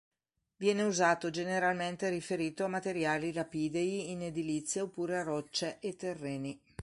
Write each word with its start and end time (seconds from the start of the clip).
Viene 0.55 0.81
usato 0.81 1.29
generalmente 1.29 2.09
riferito 2.09 2.63
a 2.63 2.67
materiali 2.67 3.31
lapidei 3.31 4.09
in 4.09 4.23
edilizia 4.23 4.81
oppure 4.81 5.19
a 5.19 5.21
rocce 5.21 5.77
e 5.79 5.95
terreni. 5.95 6.59